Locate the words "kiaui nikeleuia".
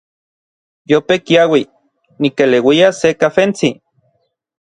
1.27-2.89